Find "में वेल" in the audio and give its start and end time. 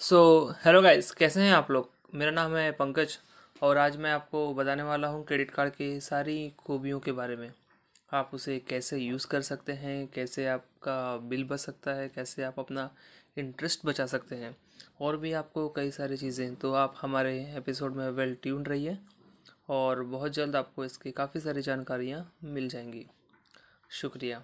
17.96-18.36